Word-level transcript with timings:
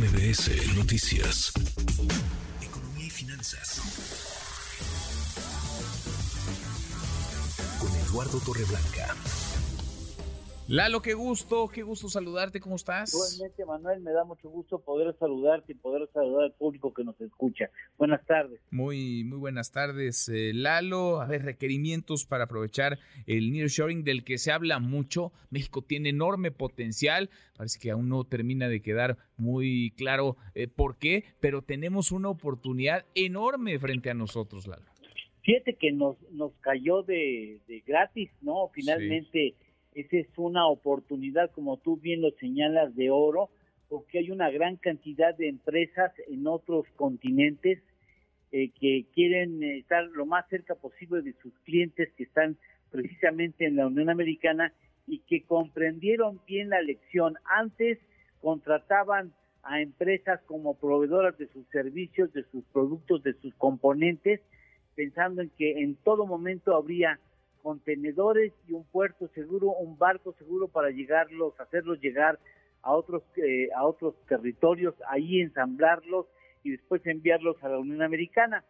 MBS 0.00 0.74
Noticias. 0.76 1.52
Economía 2.62 3.04
y 3.04 3.10
finanzas. 3.10 3.82
Con 7.78 7.94
Eduardo 7.94 8.40
Torreblanca. 8.40 9.14
Lalo, 10.70 11.02
qué 11.02 11.14
gusto, 11.14 11.66
qué 11.66 11.82
gusto 11.82 12.08
saludarte, 12.08 12.60
¿cómo 12.60 12.76
estás? 12.76 13.12
Igualmente, 13.12 13.64
Manuel, 13.64 14.00
me 14.02 14.12
da 14.12 14.22
mucho 14.22 14.48
gusto 14.48 14.78
poder 14.78 15.12
saludarte 15.18 15.72
y 15.72 15.74
poder 15.74 16.08
saludar 16.12 16.44
al 16.44 16.52
público 16.52 16.94
que 16.94 17.02
nos 17.02 17.20
escucha. 17.20 17.70
Buenas 17.98 18.24
tardes. 18.24 18.60
Muy, 18.70 19.24
muy 19.24 19.38
buenas 19.38 19.72
tardes, 19.72 20.28
eh, 20.28 20.52
Lalo. 20.54 21.20
A 21.20 21.26
ver, 21.26 21.42
requerimientos 21.42 22.24
para 22.24 22.44
aprovechar 22.44 23.00
el 23.26 23.50
nearshoring 23.50 24.04
del 24.04 24.22
que 24.22 24.38
se 24.38 24.52
habla 24.52 24.78
mucho. 24.78 25.32
México 25.50 25.82
tiene 25.82 26.10
enorme 26.10 26.52
potencial. 26.52 27.30
Parece 27.56 27.80
que 27.80 27.90
aún 27.90 28.08
no 28.08 28.22
termina 28.22 28.68
de 28.68 28.80
quedar 28.80 29.16
muy 29.36 29.92
claro 29.96 30.36
eh, 30.54 30.68
por 30.68 30.98
qué, 30.98 31.24
pero 31.40 31.62
tenemos 31.62 32.12
una 32.12 32.28
oportunidad 32.28 33.06
enorme 33.16 33.76
frente 33.80 34.08
a 34.08 34.14
nosotros, 34.14 34.68
Lalo. 34.68 34.86
Fíjate 35.42 35.74
que 35.74 35.90
nos, 35.90 36.16
nos 36.30 36.52
cayó 36.60 37.02
de, 37.02 37.60
de 37.66 37.80
gratis, 37.80 38.30
¿no? 38.40 38.68
Finalmente. 38.72 39.56
Sí 39.58 39.69
esa 39.94 40.16
es 40.16 40.28
una 40.36 40.66
oportunidad, 40.66 41.50
como 41.50 41.76
tú 41.78 41.96
bien 41.96 42.22
lo 42.22 42.30
señalas, 42.32 42.94
de 42.94 43.10
oro, 43.10 43.50
porque 43.88 44.18
hay 44.18 44.30
una 44.30 44.50
gran 44.50 44.76
cantidad 44.76 45.36
de 45.36 45.48
empresas 45.48 46.12
en 46.28 46.46
otros 46.46 46.86
continentes 46.96 47.82
eh, 48.52 48.70
que 48.80 49.06
quieren 49.14 49.62
estar 49.62 50.04
lo 50.06 50.26
más 50.26 50.48
cerca 50.48 50.74
posible 50.74 51.22
de 51.22 51.34
sus 51.42 51.52
clientes 51.60 52.12
que 52.16 52.24
están 52.24 52.56
precisamente 52.90 53.66
en 53.66 53.76
la 53.76 53.86
Unión 53.86 54.10
Americana 54.10 54.72
y 55.06 55.20
que 55.20 55.42
comprendieron 55.42 56.40
bien 56.46 56.70
la 56.70 56.82
lección. 56.82 57.36
Antes 57.44 57.98
contrataban 58.40 59.32
a 59.62 59.80
empresas 59.80 60.40
como 60.46 60.74
proveedoras 60.74 61.36
de 61.36 61.48
sus 61.48 61.66
servicios, 61.68 62.32
de 62.32 62.44
sus 62.50 62.64
productos, 62.66 63.22
de 63.22 63.34
sus 63.34 63.54
componentes, 63.54 64.40
pensando 64.94 65.42
en 65.42 65.50
que 65.50 65.82
en 65.82 65.96
todo 65.96 66.26
momento 66.26 66.74
habría 66.74 67.18
contenedores 67.62 68.52
y 68.68 68.72
un 68.72 68.84
puerto 68.84 69.28
seguro, 69.28 69.70
un 69.70 69.98
barco 69.98 70.34
seguro 70.38 70.68
para 70.68 70.90
llegarlos, 70.90 71.58
hacerlos 71.60 72.00
llegar 72.00 72.38
a 72.82 72.92
otros 72.92 73.22
eh, 73.36 73.68
a 73.76 73.84
otros 73.84 74.14
territorios, 74.26 74.94
ahí 75.08 75.40
ensamblarlos 75.40 76.26
y 76.62 76.70
después 76.70 77.06
enviarlos 77.06 77.62
a 77.62 77.68
la 77.68 77.78
Unión 77.78 78.02
Americana. 78.02 78.64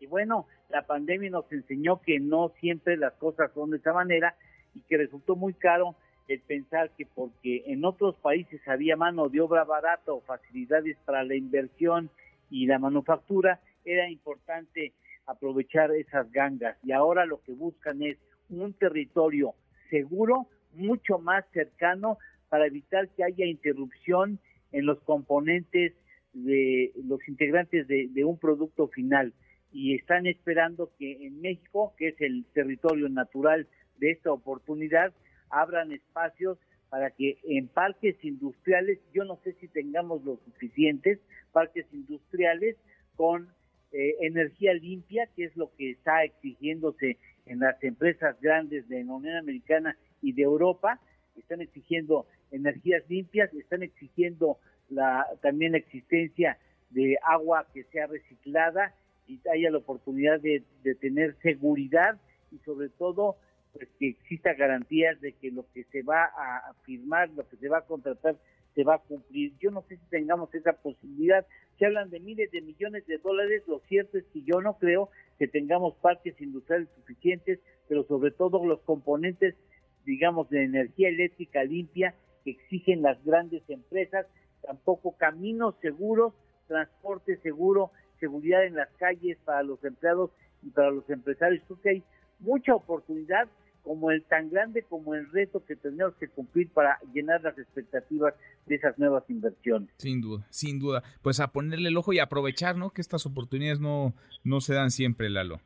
Y 0.00 0.06
bueno, 0.06 0.46
la 0.68 0.86
pandemia 0.86 1.30
nos 1.30 1.50
enseñó 1.52 2.00
que 2.00 2.18
no 2.18 2.52
siempre 2.60 2.96
las 2.96 3.12
cosas 3.14 3.52
son 3.52 3.70
de 3.70 3.76
esa 3.76 3.92
manera 3.92 4.34
y 4.74 4.80
que 4.80 4.96
resultó 4.96 5.36
muy 5.36 5.54
caro 5.54 5.94
el 6.28 6.40
pensar 6.40 6.90
que 6.96 7.06
porque 7.06 7.62
en 7.66 7.84
otros 7.84 8.16
países 8.16 8.60
había 8.66 8.96
mano 8.96 9.28
de 9.28 9.40
obra 9.40 9.64
barata 9.64 10.12
o 10.12 10.20
facilidades 10.20 10.96
para 11.04 11.24
la 11.24 11.34
inversión 11.34 12.10
y 12.50 12.66
la 12.66 12.78
manufactura, 12.78 13.60
era 13.84 14.08
importante 14.08 14.92
aprovechar 15.26 15.90
esas 15.92 16.30
gangas. 16.32 16.76
Y 16.82 16.92
ahora 16.92 17.26
lo 17.26 17.40
que 17.42 17.52
buscan 17.52 18.02
es 18.02 18.18
un 18.48 18.72
territorio 18.74 19.54
seguro, 19.90 20.48
mucho 20.74 21.18
más 21.18 21.44
cercano 21.52 22.18
para 22.48 22.66
evitar 22.66 23.08
que 23.10 23.24
haya 23.24 23.46
interrupción 23.46 24.38
en 24.72 24.86
los 24.86 25.00
componentes 25.02 25.92
de 26.32 26.92
los 27.04 27.26
integrantes 27.28 27.86
de, 27.88 28.24
un 28.24 28.38
producto 28.38 28.88
final. 28.88 29.32
Y 29.72 29.94
están 29.94 30.26
esperando 30.26 30.90
que 30.98 31.26
en 31.26 31.40
México, 31.40 31.94
que 31.96 32.08
es 32.08 32.20
el 32.20 32.44
territorio 32.52 33.08
natural 33.08 33.66
de 33.98 34.10
esta 34.10 34.32
oportunidad, 34.32 35.12
abran 35.50 35.92
espacios 35.92 36.58
para 36.90 37.10
que 37.10 37.38
en 37.44 37.68
parques 37.68 38.22
industriales, 38.22 38.98
yo 39.14 39.24
no 39.24 39.38
sé 39.44 39.54
si 39.54 39.68
tengamos 39.68 40.22
los 40.24 40.40
suficientes 40.40 41.20
parques 41.52 41.86
industriales 41.92 42.76
con 43.16 43.48
eh, 43.92 44.16
energía 44.20 44.74
limpia, 44.74 45.28
que 45.36 45.44
es 45.44 45.56
lo 45.56 45.70
que 45.76 45.90
está 45.90 46.24
exigiéndose 46.24 47.18
en 47.46 47.60
las 47.60 47.82
empresas 47.82 48.40
grandes 48.40 48.88
de 48.88 49.04
la 49.04 49.12
Unión 49.12 49.36
Americana 49.36 49.96
y 50.22 50.32
de 50.32 50.42
Europa, 50.42 51.00
están 51.36 51.60
exigiendo 51.60 52.26
energías 52.50 53.02
limpias, 53.08 53.52
están 53.54 53.82
exigiendo 53.82 54.58
la, 54.90 55.26
también 55.40 55.72
la 55.72 55.78
existencia 55.78 56.58
de 56.90 57.18
agua 57.22 57.66
que 57.72 57.84
sea 57.84 58.06
reciclada 58.06 58.94
y 59.26 59.40
haya 59.48 59.70
la 59.70 59.78
oportunidad 59.78 60.40
de, 60.40 60.62
tener 61.00 61.36
seguridad 61.42 62.20
y 62.50 62.58
sobre 62.58 62.88
todo 62.90 63.36
pues 63.72 63.88
que 63.98 64.08
exista 64.08 64.52
garantías 64.52 65.18
de 65.22 65.32
que 65.32 65.50
lo 65.50 65.64
que 65.72 65.84
se 65.84 66.02
va 66.02 66.24
a 66.24 66.74
firmar, 66.84 67.30
lo 67.30 67.48
que 67.48 67.56
se 67.56 67.68
va 67.68 67.78
a 67.78 67.86
contratar 67.86 68.36
se 68.74 68.84
va 68.84 68.96
a 68.96 68.98
cumplir. 68.98 69.52
Yo 69.58 69.70
no 69.70 69.82
sé 69.88 69.96
si 69.96 70.02
tengamos 70.10 70.54
esa 70.54 70.72
posibilidad. 70.72 71.46
Se 71.82 71.86
hablan 71.86 72.10
de 72.10 72.20
miles 72.20 72.48
de 72.52 72.60
millones 72.60 73.04
de 73.08 73.18
dólares. 73.18 73.64
Lo 73.66 73.80
cierto 73.88 74.16
es 74.16 74.24
que 74.32 74.42
yo 74.42 74.60
no 74.60 74.78
creo 74.78 75.10
que 75.36 75.48
tengamos 75.48 75.96
parques 75.96 76.40
industriales 76.40 76.88
suficientes, 76.94 77.58
pero 77.88 78.04
sobre 78.04 78.30
todo 78.30 78.64
los 78.64 78.80
componentes, 78.82 79.56
digamos, 80.04 80.48
de 80.48 80.62
energía 80.62 81.08
eléctrica 81.08 81.64
limpia 81.64 82.14
que 82.44 82.52
exigen 82.52 83.02
las 83.02 83.20
grandes 83.24 83.64
empresas, 83.66 84.28
tampoco 84.64 85.16
caminos 85.16 85.74
seguros, 85.82 86.34
transporte 86.68 87.38
seguro, 87.38 87.90
seguridad 88.20 88.64
en 88.64 88.76
las 88.76 88.90
calles 88.90 89.36
para 89.44 89.64
los 89.64 89.82
empleados 89.82 90.30
y 90.62 90.70
para 90.70 90.92
los 90.92 91.10
empresarios. 91.10 91.64
Creo 91.66 91.80
que 91.80 91.90
hay 91.90 92.02
mucha 92.38 92.76
oportunidad 92.76 93.48
como 93.82 94.10
el 94.10 94.22
tan 94.24 94.50
grande 94.50 94.82
como 94.82 95.14
el 95.14 95.30
reto 95.30 95.64
que 95.64 95.76
tenemos 95.76 96.14
que 96.14 96.28
cumplir 96.28 96.70
para 96.70 96.98
llenar 97.12 97.42
las 97.42 97.58
expectativas 97.58 98.34
de 98.66 98.76
esas 98.76 98.98
nuevas 98.98 99.24
inversiones. 99.28 99.90
Sin 99.96 100.20
duda, 100.20 100.46
sin 100.50 100.78
duda. 100.78 101.02
Pues 101.22 101.40
a 101.40 101.48
ponerle 101.48 101.88
el 101.88 101.96
ojo 101.96 102.12
y 102.12 102.18
aprovechar, 102.18 102.76
¿no? 102.76 102.90
Que 102.90 103.00
estas 103.00 103.26
oportunidades 103.26 103.80
no, 103.80 104.14
no 104.44 104.60
se 104.60 104.74
dan 104.74 104.90
siempre, 104.90 105.30
Lalo. 105.30 105.60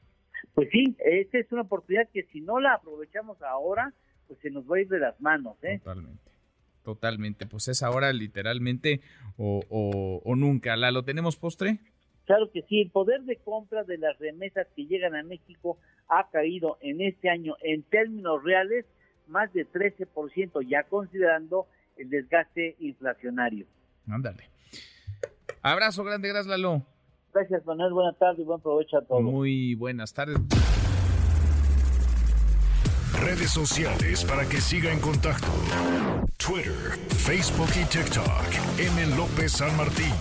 Pues 0.54 0.69
sí, 0.71 0.97
esta 1.04 1.38
es 1.38 1.53
una 1.53 1.62
oportunidad 1.62 2.09
que 2.12 2.22
si 2.32 2.41
no 2.41 2.60
la 2.60 2.75
aprovechamos 2.75 3.41
ahora, 3.43 3.93
pues 4.27 4.41
se 4.41 4.50
nos 4.50 4.65
va 4.65 4.77
a 4.77 4.81
ir 4.81 4.88
de 4.88 4.98
las 4.98 5.21
manos, 5.21 5.56
¿eh? 5.62 5.78
Totalmente. 5.78 6.31
Totalmente, 6.83 7.47
pues 7.47 7.66
es 7.66 7.83
ahora 7.83 8.12
literalmente 8.12 9.00
o, 9.37 9.60
o, 9.69 10.22
o 10.25 10.37
nunca. 10.37 10.77
¿La 10.77 10.93
lo 10.93 11.04
tenemos 11.04 11.37
postre? 11.37 11.81
Claro 12.26 12.50
que 12.50 12.62
sí, 12.62 12.82
el 12.82 12.91
poder 12.91 13.22
de 13.22 13.37
compra 13.37 13.84
de 13.84 13.98
las 13.98 14.19
remesas 14.19 14.66
que 14.75 14.87
llegan 14.87 15.14
a 15.14 15.22
México 15.22 15.78
ha 16.09 16.28
caído 16.31 16.76
en 16.81 17.00
este 17.00 17.31
año 17.31 17.54
en 17.62 17.82
términos 17.84 18.42
reales 18.42 18.84
más 19.28 19.53
de 19.53 19.66
13%, 19.66 20.69
ya 20.69 20.82
considerando 20.84 21.66
el 21.97 22.10
desgaste 22.10 22.76
inflacionario. 22.81 23.66
Ándale. 24.09 24.44
Abrazo 25.62 26.04
grande, 26.04 26.28
gracias 26.28 26.47
Lalo. 26.47 26.82
Gracias 27.32 27.65
Manuel, 27.66 27.92
buenas 27.92 28.19
tardes 28.19 28.41
y 28.41 28.44
buen 28.44 28.60
provecho 28.60 28.98
a 28.98 29.03
todos. 29.03 29.22
Muy 29.22 29.75
buenas 29.75 30.12
tardes. 30.12 30.36
Redes 33.20 33.50
sociales 33.50 34.25
para 34.25 34.48
que 34.48 34.60
siga 34.60 34.92
en 34.92 35.00
contacto: 35.00 35.48
Twitter, 36.36 36.98
Facebook 37.09 37.70
y 37.75 37.84
TikTok. 37.88 38.78
M. 38.78 39.16
López 39.16 39.53
San 39.53 39.76
Martín. 39.76 40.12